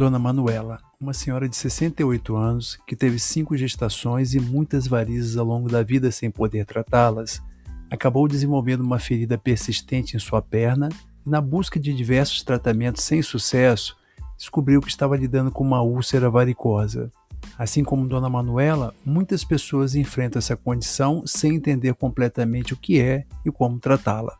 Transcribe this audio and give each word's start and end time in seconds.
Dona 0.00 0.18
Manuela, 0.18 0.78
uma 0.98 1.12
senhora 1.12 1.46
de 1.46 1.54
68 1.54 2.34
anos 2.34 2.78
que 2.86 2.96
teve 2.96 3.18
cinco 3.18 3.54
gestações 3.54 4.32
e 4.32 4.40
muitas 4.40 4.86
varizes 4.86 5.36
ao 5.36 5.44
longo 5.44 5.68
da 5.68 5.82
vida 5.82 6.10
sem 6.10 6.30
poder 6.30 6.64
tratá-las, 6.64 7.42
acabou 7.90 8.26
desenvolvendo 8.26 8.80
uma 8.80 8.98
ferida 8.98 9.36
persistente 9.36 10.16
em 10.16 10.18
sua 10.18 10.40
perna 10.40 10.88
e, 11.26 11.28
na 11.28 11.38
busca 11.38 11.78
de 11.78 11.92
diversos 11.92 12.42
tratamentos 12.42 13.04
sem 13.04 13.20
sucesso, 13.20 13.94
descobriu 14.38 14.80
que 14.80 14.88
estava 14.88 15.18
lidando 15.18 15.50
com 15.50 15.62
uma 15.62 15.82
úlcera 15.82 16.30
varicosa. 16.30 17.10
Assim 17.58 17.84
como 17.84 18.08
Dona 18.08 18.30
Manuela, 18.30 18.94
muitas 19.04 19.44
pessoas 19.44 19.94
enfrentam 19.94 20.38
essa 20.38 20.56
condição 20.56 21.24
sem 21.26 21.56
entender 21.56 21.92
completamente 21.92 22.72
o 22.72 22.76
que 22.78 22.98
é 22.98 23.26
e 23.44 23.52
como 23.52 23.78
tratá-la. 23.78 24.39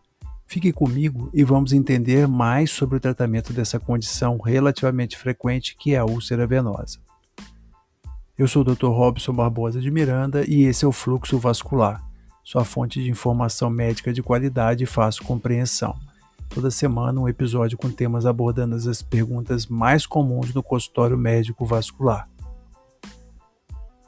Fique 0.50 0.72
comigo 0.72 1.30
e 1.32 1.44
vamos 1.44 1.72
entender 1.72 2.26
mais 2.26 2.72
sobre 2.72 2.96
o 2.96 3.00
tratamento 3.00 3.52
dessa 3.52 3.78
condição 3.78 4.36
relativamente 4.36 5.16
frequente 5.16 5.76
que 5.78 5.94
é 5.94 5.98
a 5.98 6.04
úlcera 6.04 6.44
venosa. 6.44 6.98
Eu 8.36 8.48
sou 8.48 8.62
o 8.62 8.74
Dr. 8.74 8.88
Robson 8.88 9.32
Barbosa 9.32 9.80
de 9.80 9.92
Miranda 9.92 10.44
e 10.48 10.64
esse 10.64 10.84
é 10.84 10.88
o 10.88 10.92
Fluxo 10.92 11.38
Vascular, 11.38 12.04
sua 12.42 12.64
fonte 12.64 13.00
de 13.00 13.08
informação 13.08 13.70
médica 13.70 14.12
de 14.12 14.24
qualidade 14.24 14.82
e 14.82 14.88
fácil 14.88 15.24
compreensão. 15.24 15.94
Toda 16.48 16.68
semana 16.68 17.20
um 17.20 17.28
episódio 17.28 17.78
com 17.78 17.88
temas 17.88 18.26
abordando 18.26 18.74
as 18.74 19.02
perguntas 19.02 19.68
mais 19.68 20.04
comuns 20.04 20.52
no 20.52 20.64
consultório 20.64 21.16
médico 21.16 21.64
vascular. 21.64 22.28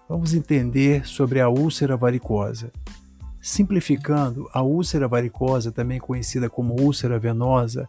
Vamos 0.08 0.34
entender 0.34 1.06
sobre 1.06 1.38
a 1.38 1.48
úlcera 1.48 1.96
varicosa. 1.96 2.72
Simplificando, 3.42 4.48
a 4.52 4.62
úlcera 4.62 5.08
varicosa, 5.08 5.72
também 5.72 5.98
conhecida 5.98 6.48
como 6.48 6.80
úlcera 6.80 7.18
venosa, 7.18 7.88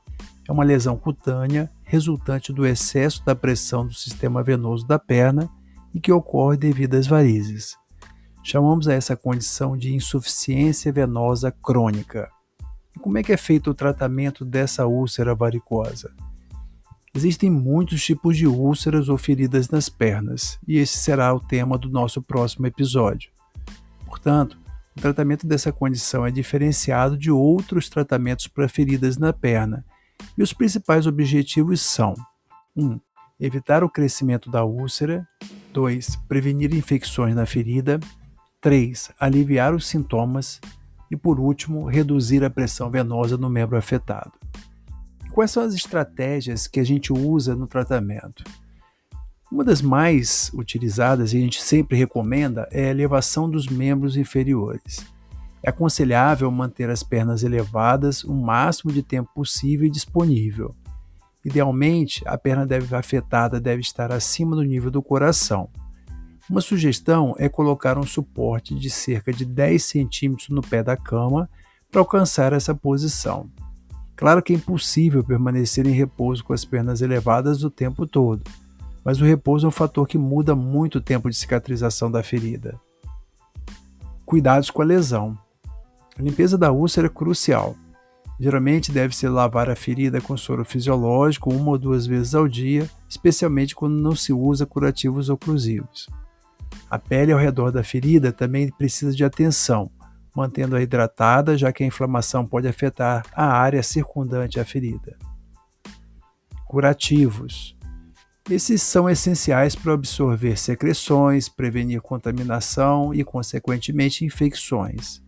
é 0.50 0.52
uma 0.52 0.64
lesão 0.64 0.98
cutânea 0.98 1.72
resultante 1.84 2.52
do 2.52 2.66
excesso 2.66 3.24
da 3.24 3.36
pressão 3.36 3.86
do 3.86 3.94
sistema 3.94 4.42
venoso 4.42 4.88
da 4.88 4.98
perna 4.98 5.48
e 5.94 6.00
que 6.00 6.12
ocorre 6.12 6.58
devido 6.58 6.96
às 6.96 7.06
varizes. 7.06 7.78
Chamamos 8.44 8.88
a 8.88 8.94
essa 8.94 9.16
condição 9.16 9.78
de 9.78 9.94
insuficiência 9.94 10.92
venosa 10.92 11.52
crônica. 11.52 12.32
E 12.96 13.00
como 13.00 13.20
é 13.20 13.24
que 13.24 13.32
é 13.32 13.38
feito 13.38 13.70
o 13.70 13.76
tratamento 13.76 14.44
dessa 14.44 14.88
úlcera 14.88 15.36
varicosa? 15.36 16.12
Existem 17.14 17.52
muitos 17.52 18.04
tipos 18.04 18.36
de 18.36 18.48
úlceras 18.48 19.08
ou 19.08 19.20
feridas 19.20 19.70
nas 19.70 19.88
pernas, 19.88 20.58
e 20.68 20.80
esse 20.80 20.98
será 20.98 21.32
o 21.32 21.40
tema 21.40 21.78
do 21.78 21.90
nosso 21.90 22.24
próximo 22.24 22.66
episódio. 22.66 23.30
Portanto, 24.08 24.63
o 24.96 25.02
tratamento 25.02 25.48
dessa 25.48 25.72
condição 25.72 26.26
é 26.26 26.32
diferenciado 26.32 27.18
de 27.18 27.32
outros 27.32 27.90
tratamentos 27.90 28.48
para 28.48 28.68
feridas 28.68 29.18
na 29.18 29.34
perna, 29.34 29.86
e 30.38 30.44
os 30.44 30.54
principais 30.54 31.08
objetivos 31.08 31.82
são: 31.82 32.14
1. 32.76 32.86
Um, 32.86 33.00
evitar 33.40 33.84
o 33.84 33.90
crescimento 33.90 34.50
da 34.50 34.64
úlcera, 34.64 35.28
2. 35.74 36.16
prevenir 36.28 36.74
infecções 36.74 37.36
na 37.36 37.46
ferida, 37.46 38.00
3. 38.62 39.12
aliviar 39.20 39.74
os 39.74 39.88
sintomas 39.88 40.62
e, 41.12 41.18
por 41.18 41.40
último, 41.40 41.86
reduzir 41.86 42.44
a 42.44 42.50
pressão 42.50 42.90
venosa 42.90 43.38
no 43.38 43.50
membro 43.50 43.78
afetado. 43.78 44.32
Quais 45.32 45.52
são 45.52 45.64
as 45.64 45.74
estratégias 45.74 46.68
que 46.68 46.80
a 46.80 46.84
gente 46.84 47.12
usa 47.12 47.56
no 47.56 47.68
tratamento? 47.68 48.44
Uma 49.54 49.64
das 49.64 49.84
mais 49.84 50.50
utilizadas 50.56 51.32
e 51.32 51.38
a 51.38 51.40
gente 51.40 51.62
sempre 51.62 51.96
recomenda 51.96 52.68
é 52.72 52.86
a 52.86 52.90
elevação 52.90 53.48
dos 53.48 53.68
membros 53.68 54.18
inferiores. 54.18 55.06
É 55.62 55.70
aconselhável 55.70 56.50
manter 56.50 56.90
as 56.90 57.04
pernas 57.04 57.44
elevadas 57.44 58.24
o 58.24 58.34
máximo 58.34 58.92
de 58.92 59.04
tempo 59.04 59.30
possível 59.32 59.86
e 59.86 59.92
disponível. 59.92 60.74
Idealmente, 61.46 62.24
a 62.26 62.36
perna 62.36 62.66
deve, 62.66 62.96
afetada 62.96 63.62
deve 63.62 63.82
estar 63.82 64.12
acima 64.12 64.56
do 64.56 64.64
nível 64.64 64.90
do 64.90 65.04
coração. 65.04 65.70
Uma 66.50 66.60
sugestão 66.60 67.36
é 67.38 67.48
colocar 67.48 67.96
um 67.96 68.08
suporte 68.08 68.74
de 68.74 68.90
cerca 68.90 69.32
de 69.32 69.46
10 69.46 69.84
centímetros 69.84 70.50
no 70.50 70.64
pé 70.64 70.82
da 70.82 70.98
cama 70.98 71.48
para 71.92 72.02
alcançar 72.02 72.54
essa 72.54 72.74
posição. 72.74 73.48
Claro 74.16 74.42
que 74.42 74.52
é 74.52 74.56
impossível 74.56 75.24
permanecer 75.24 75.86
em 75.86 75.92
repouso 75.92 76.44
com 76.44 76.54
as 76.54 76.66
pernas 76.66 77.02
elevadas 77.02 77.64
o 77.64 77.70
tempo 77.70 78.08
todo 78.08 78.42
mas 79.04 79.20
o 79.20 79.26
repouso 79.26 79.66
é 79.66 79.70
um 79.70 79.72
fator 79.72 80.08
que 80.08 80.18
muda 80.18 80.56
muito 80.56 80.98
o 80.98 81.02
tempo 81.02 81.30
de 81.30 81.36
cicatrização 81.36 82.10
da 82.10 82.24
ferida. 82.24 82.80
Cuidados 84.26 84.70
com 84.70 84.82
a 84.82 84.86
lesão. 84.86 85.38
A 86.18 86.22
limpeza 86.22 86.58
da 86.58 86.72
úlcera 86.72 87.08
é 87.08 87.10
crucial. 87.10 87.76
Geralmente 88.40 88.92
deve-se 88.92 89.28
lavar 89.28 89.70
a 89.70 89.76
ferida 89.76 90.20
com 90.20 90.36
soro 90.36 90.66
fisiológico 90.66 91.54
uma 91.54 91.72
ou 91.72 91.78
duas 91.78 92.06
vezes 92.06 92.34
ao 92.34 92.48
dia, 92.48 92.90
especialmente 93.08 93.76
quando 93.76 93.94
não 93.94 94.16
se 94.16 94.34
usa 94.34 94.66
curativos 94.66 95.30
oclusivos. 95.30 96.10
A 96.90 96.98
pele 96.98 97.32
ao 97.32 97.40
redor 97.40 97.72
da 97.72 97.84
ferida 97.84 98.32
também 98.32 98.72
precisa 98.72 99.16
de 99.16 99.24
atenção, 99.24 99.92
mantendo-a 100.36 100.82
hidratada, 100.82 101.58
já 101.58 101.72
que 101.72 101.84
a 101.84 101.88
inflamação 101.88 102.46
pode 102.46 102.68
afetar 102.68 103.26
a 103.34 103.46
área 103.46 103.84
circundante 103.84 104.60
à 104.60 104.66
ferida. 104.66 105.18
Curativos. 106.66 107.78
Esses 108.50 108.82
são 108.82 109.10
essenciais 109.10 109.74
para 109.74 109.94
absorver 109.94 110.58
secreções, 110.58 111.48
prevenir 111.48 112.02
contaminação 112.02 113.14
e, 113.14 113.24
consequentemente, 113.24 114.26
infecções. 114.26 115.24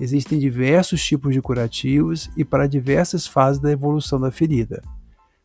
Existem 0.00 0.38
diversos 0.38 1.04
tipos 1.04 1.34
de 1.34 1.42
curativos 1.42 2.30
e 2.38 2.42
para 2.42 2.66
diversas 2.66 3.26
fases 3.26 3.60
da 3.60 3.70
evolução 3.70 4.18
da 4.18 4.30
ferida. 4.30 4.82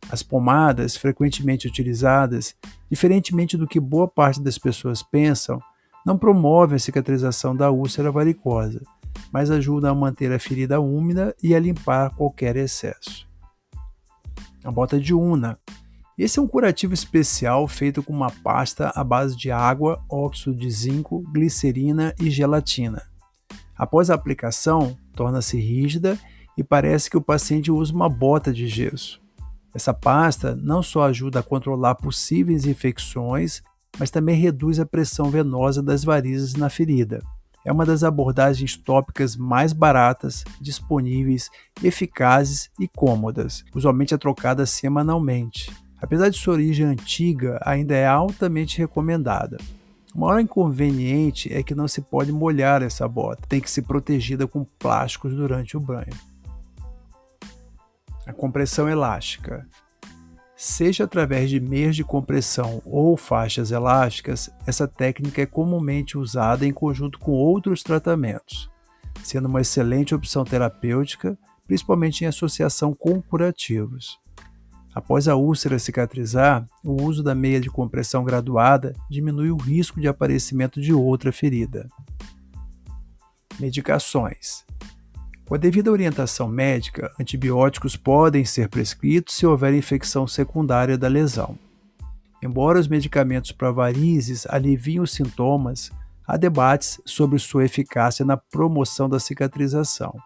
As 0.10 0.24
pomadas, 0.24 0.96
frequentemente 0.96 1.68
utilizadas, 1.68 2.56
diferentemente 2.90 3.58
do 3.58 3.68
que 3.68 3.80
boa 3.80 4.08
parte 4.08 4.42
das 4.42 4.58
pessoas 4.58 5.04
pensam, 5.04 5.60
não 6.06 6.18
promovem 6.18 6.78
a 6.78 6.80
cicatrização 6.80 7.54
da 7.54 7.70
úlcera 7.72 8.10
varicosa, 8.10 8.82
mas 9.34 9.52
ajudam 9.52 9.92
a 9.92 9.96
manter 9.96 10.32
a 10.32 10.40
ferida 10.40 10.80
úmida 10.80 11.36
e 11.44 11.54
a 11.54 11.60
limpar 11.60 12.12
qualquer 12.12 12.56
excesso. 12.56 13.28
A 14.64 14.72
bota 14.72 14.98
de 14.98 15.14
una 15.14 15.60
esse 16.24 16.40
é 16.40 16.42
um 16.42 16.48
curativo 16.48 16.94
especial 16.94 17.68
feito 17.68 18.02
com 18.02 18.14
uma 18.14 18.32
pasta 18.32 18.92
à 18.96 19.04
base 19.04 19.36
de 19.36 19.52
água, 19.52 20.02
óxido 20.10 20.56
de 20.56 20.70
zinco, 20.72 21.22
glicerina 21.32 22.16
e 22.20 22.30
gelatina. 22.30 23.04
Após 23.78 24.10
a 24.10 24.14
aplicação, 24.14 24.98
torna-se 25.14 25.60
rígida 25.60 26.18
e 26.58 26.64
parece 26.64 27.10
que 27.10 27.18
o 27.18 27.22
paciente 27.22 27.70
usa 27.70 27.94
uma 27.94 28.08
bota 28.08 28.54
de 28.54 28.66
gesso. 28.68 29.22
Essa 29.74 29.94
pasta 29.94 30.56
não 30.56 30.82
só 30.82 31.04
ajuda 31.04 31.40
a 31.40 31.44
controlar 31.44 31.96
possíveis 31.96 32.66
infecções, 32.66 33.62
mas 34.00 34.10
também 34.10 34.40
reduz 34.40 34.80
a 34.80 34.86
pressão 34.86 35.30
venosa 35.30 35.84
das 35.84 36.06
varizes 36.06 36.56
na 36.56 36.70
ferida. 36.70 37.22
É 37.66 37.72
uma 37.74 37.86
das 37.86 38.04
abordagens 38.04 38.78
tópicas 38.78 39.36
mais 39.36 39.74
baratas, 39.74 40.46
disponíveis, 40.62 41.50
eficazes 41.84 42.70
e 42.80 42.88
cômodas. 42.88 43.66
Usualmente 43.74 44.14
é 44.14 44.18
trocada 44.18 44.66
semanalmente. 44.66 45.74
Apesar 46.06 46.30
de 46.30 46.38
sua 46.38 46.54
origem 46.54 46.86
antiga, 46.86 47.60
ainda 47.66 47.96
é 47.96 48.06
altamente 48.06 48.78
recomendada. 48.78 49.58
O 50.14 50.20
maior 50.20 50.40
inconveniente 50.40 51.52
é 51.52 51.64
que 51.64 51.74
não 51.74 51.88
se 51.88 52.00
pode 52.00 52.32
molhar 52.32 52.84
essa 52.84 53.08
bota, 53.08 53.42
tem 53.50 53.60
que 53.60 53.72
ser 53.72 53.82
protegida 53.82 54.46
com 54.46 54.64
plásticos 54.64 55.34
durante 55.34 55.76
o 55.76 55.80
banho. 55.80 56.14
A 58.24 58.32
compressão 58.32 58.88
elástica. 58.88 59.68
Seja 60.56 61.06
através 61.06 61.50
de 61.50 61.60
meias 61.60 61.96
de 61.96 62.04
compressão 62.04 62.84
ou 62.86 63.18
faixas 63.18 63.72
elásticas, 63.72 64.52
essa 64.68 64.88
técnica 64.88 65.42
é 65.42 65.48
comumente 65.48 66.20
usada 66.20 66.68
em 66.68 66.72
conjunto 66.72 67.18
com 67.18 67.32
outros 67.32 67.82
tratamentos, 67.82 68.70
sendo 69.24 69.48
uma 69.48 69.62
excelente 69.62 70.14
opção 70.14 70.44
terapêutica, 70.44 71.36
principalmente 71.66 72.24
em 72.24 72.28
associação 72.28 72.94
com 72.94 73.20
curativos. 73.20 74.24
Após 74.96 75.28
a 75.28 75.36
úlcera 75.36 75.78
cicatrizar, 75.78 76.66
o 76.82 77.04
uso 77.04 77.22
da 77.22 77.36
meia 77.36 77.60
de 77.60 77.70
compressão 77.70 78.24
graduada 78.24 78.96
diminui 79.10 79.52
o 79.52 79.58
risco 79.58 80.00
de 80.00 80.08
aparecimento 80.08 80.80
de 80.80 80.94
outra 80.94 81.34
ferida. 81.34 81.90
Medicações. 83.60 84.64
Com 85.46 85.54
a 85.54 85.58
devida 85.58 85.92
orientação 85.92 86.48
médica, 86.48 87.12
antibióticos 87.20 87.98
podem 87.98 88.46
ser 88.46 88.70
prescritos 88.70 89.36
se 89.36 89.46
houver 89.46 89.74
infecção 89.74 90.26
secundária 90.26 90.98
da 90.98 91.10
lesão. 91.10 91.60
Embora 92.42 92.80
os 92.80 92.88
medicamentos 92.88 93.52
para 93.52 93.72
varizes 93.72 94.48
aliviem 94.48 95.02
os 95.02 95.12
sintomas, 95.12 95.92
há 96.26 96.38
debates 96.38 97.02
sobre 97.06 97.38
sua 97.38 97.66
eficácia 97.66 98.24
na 98.24 98.38
promoção 98.38 99.10
da 99.10 99.20
cicatrização. 99.20 100.18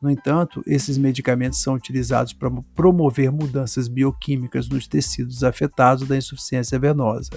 No 0.00 0.10
entanto, 0.10 0.62
esses 0.64 0.96
medicamentos 0.96 1.60
são 1.60 1.74
utilizados 1.74 2.32
para 2.32 2.50
promover 2.74 3.32
mudanças 3.32 3.88
bioquímicas 3.88 4.68
nos 4.68 4.86
tecidos 4.86 5.42
afetados 5.42 6.06
da 6.06 6.16
insuficiência 6.16 6.78
venosa. 6.78 7.30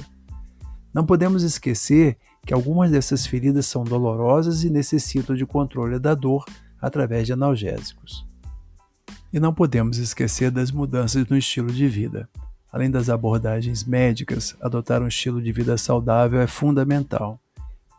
Não 0.94 1.06
podemos 1.06 1.42
esquecer 1.42 2.18
que 2.46 2.54
algumas 2.54 2.92
dessas 2.92 3.26
feridas 3.26 3.66
são 3.66 3.84
dolorosas 3.84 4.64
e 4.64 4.70
necessitam 4.70 5.36
de 5.36 5.46
controle 5.46 5.98
da 5.98 6.14
dor 6.14 6.46
através 6.80 7.26
de 7.26 7.34
analgésicos. 7.34 8.26
E 9.34 9.40
não 9.40 9.54
podemos 9.54 9.98
esquecer 9.98 10.52
das 10.52 10.72
mudanças 10.72 11.26
no 11.28 11.38
estilo 11.38 11.72
de 11.72 11.88
vida. 11.88 12.30
Além 12.72 12.92
das 12.92 13.10
abordagens 13.10 13.84
médicas, 13.86 14.56
adotar 14.62 15.02
um 15.02 15.08
estilo 15.08 15.42
de 15.42 15.52
vida 15.52 15.78
saudável 15.78 16.40
é 16.40 16.48
fundamental. 16.48 17.40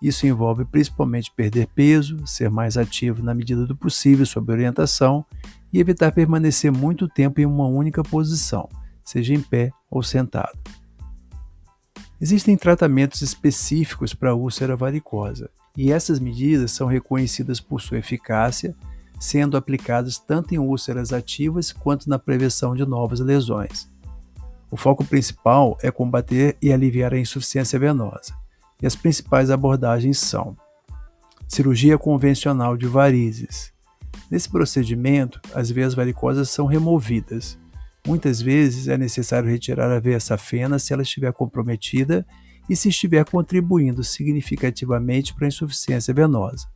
Isso 0.02 0.26
envolve 0.26 0.64
principalmente 0.64 1.31
perder 1.31 1.69
peso, 1.69 2.26
ser 2.26 2.50
mais 2.50 2.76
ativo 2.76 3.22
na 3.22 3.32
medida 3.32 3.64
do 3.64 3.76
possível 3.76 4.26
sob 4.26 4.50
orientação 4.50 5.25
e 5.72 5.78
evitar 5.78 6.10
permanecer 6.10 6.72
muito 6.72 7.08
tempo 7.08 7.40
em 7.40 7.46
uma 7.46 7.69
única 7.69 8.02
posição, 8.02 8.69
seja 9.04 9.32
em 9.32 9.40
pé 9.40 9.70
ou 9.88 10.02
sentado. 10.02 10.58
Existem 12.20 12.56
tratamentos 12.56 13.22
específicos 13.22 14.12
para 14.12 14.31
a 14.31 14.34
úlcera 14.34 14.76
varicosa, 14.76 15.49
e 15.76 15.93
essas 15.93 16.19
medidas 16.19 16.72
são 16.72 16.87
reconhecidas 16.87 17.60
por 17.60 17.81
sua 17.81 17.99
eficácia, 17.99 18.75
sendo 19.19 19.56
aplicadas 19.56 20.19
tanto 20.19 20.52
em 20.52 20.58
úlceras 20.58 21.12
ativas 21.12 21.72
quanto 21.72 22.10
na 22.10 22.19
prevenção 22.19 22.75
de 22.75 22.84
novas 22.84 23.20
lesões. 23.20 23.88
O 24.69 24.76
foco 24.76 25.04
principal 25.04 25.76
é 25.81 25.90
combater 25.90 26.56
e 26.60 26.72
aliviar 26.72 27.14
a 27.14 27.19
insuficiência 27.19 27.78
venosa, 27.78 28.34
e 28.82 28.87
as 28.87 28.96
principais 28.96 29.50
abordagens 29.50 30.19
são: 30.19 30.56
cirurgia 31.49 31.96
convencional 31.96 32.76
de 32.76 32.87
varizes. 32.87 33.73
Nesse 34.31 34.49
procedimento, 34.49 35.40
as 35.55 35.70
veias 35.70 35.94
varicosas 35.94 36.50
são 36.50 36.67
removidas. 36.67 37.58
Muitas 38.06 38.43
vezes 38.43 38.88
é 38.88 38.99
necessário 38.99 39.49
retirar 39.49 39.90
a 39.90 40.00
veia 40.00 40.19
safena 40.19 40.79
se 40.79 40.93
ela 40.93 41.02
estiver 41.02 41.32
comprometida 41.32 42.26
e 42.69 42.75
se 42.75 42.88
estiver 42.88 43.25
contribuindo 43.25 44.02
significativamente 44.02 45.35
para 45.35 45.46
a 45.46 45.49
insuficiência 45.49 46.12
venosa. 46.12 46.67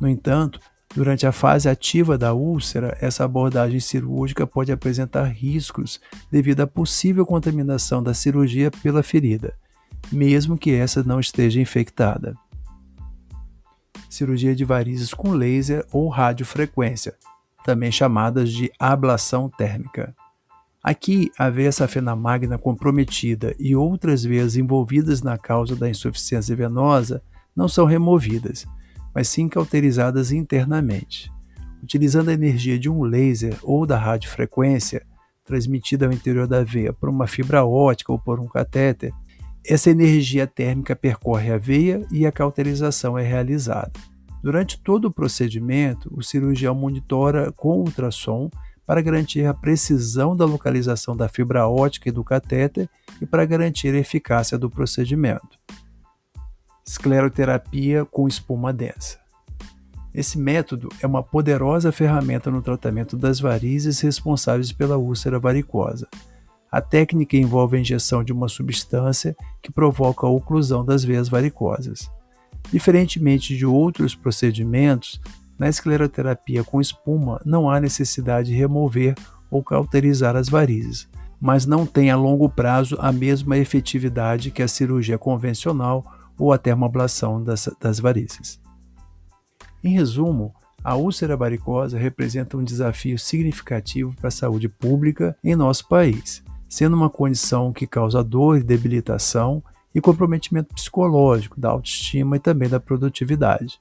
No 0.00 0.08
entanto, 0.08 0.60
Durante 0.94 1.26
a 1.26 1.32
fase 1.32 1.68
ativa 1.68 2.16
da 2.16 2.32
úlcera, 2.32 2.96
essa 3.00 3.24
abordagem 3.24 3.80
cirúrgica 3.80 4.46
pode 4.46 4.70
apresentar 4.70 5.24
riscos 5.24 6.00
devido 6.30 6.60
à 6.60 6.68
possível 6.68 7.26
contaminação 7.26 8.00
da 8.00 8.14
cirurgia 8.14 8.70
pela 8.70 9.02
ferida, 9.02 9.54
mesmo 10.12 10.56
que 10.56 10.72
essa 10.72 11.02
não 11.02 11.20
esteja 11.20 11.60
infectada. 11.60 12.34
Cirurgia 14.08 14.54
de 14.54 14.64
varizes 14.64 15.12
com 15.12 15.32
laser 15.32 15.84
ou 15.92 16.08
radiofrequência, 16.08 17.14
também 17.64 17.90
chamadas 17.90 18.52
de 18.52 18.70
ablação 18.78 19.48
térmica. 19.48 20.14
Aqui, 20.82 21.30
a 21.38 21.48
veia 21.48 21.72
safena 21.72 22.14
magna 22.14 22.58
comprometida 22.58 23.54
e 23.58 23.74
outras 23.74 24.22
veias 24.22 24.56
envolvidas 24.56 25.22
na 25.22 25.38
causa 25.38 25.74
da 25.74 25.88
insuficiência 25.88 26.54
venosa 26.54 27.22
não 27.56 27.68
são 27.68 27.86
removidas 27.86 28.66
mas 29.14 29.28
sim 29.28 29.48
cauterizadas 29.48 30.32
internamente. 30.32 31.32
Utilizando 31.82 32.30
a 32.30 32.32
energia 32.32 32.78
de 32.78 32.90
um 32.90 33.02
laser 33.04 33.56
ou 33.62 33.86
da 33.86 33.96
radiofrequência, 33.96 35.06
transmitida 35.44 36.06
ao 36.06 36.12
interior 36.12 36.48
da 36.48 36.64
veia 36.64 36.92
por 36.92 37.08
uma 37.08 37.26
fibra 37.26 37.64
ótica 37.64 38.10
ou 38.10 38.18
por 38.18 38.40
um 38.40 38.48
catéter, 38.48 39.12
essa 39.66 39.90
energia 39.90 40.46
térmica 40.46 40.94
percorre 40.94 41.52
a 41.52 41.58
veia 41.58 42.06
e 42.10 42.26
a 42.26 42.32
cauterização 42.32 43.18
é 43.18 43.22
realizada. 43.22 43.92
Durante 44.42 44.78
todo 44.78 45.06
o 45.06 45.12
procedimento, 45.12 46.12
o 46.14 46.22
cirurgião 46.22 46.74
monitora 46.74 47.50
com 47.52 47.78
ultrassom 47.78 48.50
para 48.86 49.00
garantir 49.00 49.46
a 49.46 49.54
precisão 49.54 50.36
da 50.36 50.44
localização 50.44 51.16
da 51.16 51.28
fibra 51.28 51.66
ótica 51.66 52.10
e 52.10 52.12
do 52.12 52.22
catéter 52.22 52.88
e 53.20 53.24
para 53.24 53.46
garantir 53.46 53.94
a 53.94 53.98
eficácia 53.98 54.58
do 54.58 54.68
procedimento 54.68 55.58
escleroterapia 56.86 58.04
com 58.04 58.28
espuma 58.28 58.72
densa. 58.72 59.18
Esse 60.14 60.38
método 60.38 60.88
é 61.00 61.06
uma 61.06 61.22
poderosa 61.22 61.90
ferramenta 61.90 62.50
no 62.50 62.62
tratamento 62.62 63.16
das 63.16 63.40
varizes 63.40 64.00
responsáveis 64.00 64.70
pela 64.70 64.96
úlcera 64.96 65.40
varicosa. 65.40 66.06
A 66.74 66.80
técnica 66.80 67.36
envolve 67.36 67.76
a 67.76 67.80
injeção 67.80 68.24
de 68.24 68.32
uma 68.32 68.48
substância 68.48 69.36
que 69.62 69.70
provoca 69.70 70.26
a 70.26 70.28
oclusão 70.28 70.84
das 70.84 71.04
veias 71.04 71.28
varicosas. 71.28 72.10
Diferentemente 72.72 73.56
de 73.56 73.64
outros 73.64 74.16
procedimentos, 74.16 75.20
na 75.56 75.68
escleroterapia 75.68 76.64
com 76.64 76.80
espuma 76.80 77.40
não 77.44 77.70
há 77.70 77.78
necessidade 77.78 78.48
de 78.48 78.56
remover 78.56 79.14
ou 79.48 79.62
cauterizar 79.62 80.34
as 80.34 80.48
varizes, 80.48 81.08
mas 81.40 81.64
não 81.64 81.86
tem 81.86 82.10
a 82.10 82.16
longo 82.16 82.48
prazo 82.48 82.96
a 82.98 83.12
mesma 83.12 83.56
efetividade 83.56 84.50
que 84.50 84.60
a 84.60 84.66
cirurgia 84.66 85.16
convencional 85.16 86.04
ou 86.36 86.52
a 86.52 86.58
termoablação 86.58 87.40
das, 87.40 87.70
das 87.80 88.00
varizes. 88.00 88.60
Em 89.84 89.90
resumo, 89.90 90.52
a 90.82 90.96
úlcera 90.96 91.36
varicosa 91.36 91.96
representa 91.96 92.56
um 92.56 92.64
desafio 92.64 93.16
significativo 93.16 94.12
para 94.16 94.26
a 94.26 94.32
saúde 94.32 94.68
pública 94.68 95.36
em 95.44 95.54
nosso 95.54 95.86
país, 95.86 96.42
sendo 96.74 96.96
uma 96.96 97.08
condição 97.08 97.72
que 97.72 97.86
causa 97.86 98.20
dor 98.24 98.58
e 98.58 98.62
debilitação 98.64 99.62
e 99.94 100.00
comprometimento 100.00 100.74
psicológico, 100.74 101.60
da 101.60 101.68
autoestima 101.68 102.34
e 102.34 102.40
também 102.40 102.68
da 102.68 102.80
produtividade. 102.80 103.78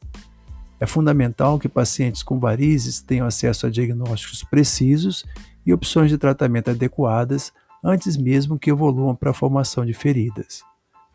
É 0.80 0.86
fundamental 0.86 1.57
que 1.57 1.68
pacientes 1.68 2.22
com 2.22 2.40
varizes 2.40 3.01
tenham 3.01 3.25
acesso 3.25 3.66
a 3.66 3.72
diagnósticos 3.72 4.44
precisos 4.44 5.25
e 5.66 5.74
opções 5.74 6.12
de 6.12 6.19
tratamento 6.19 6.69
adequadas 6.69 7.51
antes 7.84 8.16
mesmo 8.16 8.60
que 8.60 8.69
evoluam 8.69 9.16
para 9.16 9.31
a 9.31 9.34
formação 9.34 9.84
de 9.84 9.94
feridas. 9.96 10.62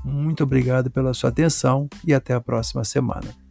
Muito 0.03 0.43
obrigado 0.43 0.91
pela 0.91 1.12
sua 1.12 1.29
atenção 1.29 1.87
e 2.03 2.15
até 2.15 2.33
a 2.33 2.41
próxima 2.41 2.83
semana. 2.83 3.46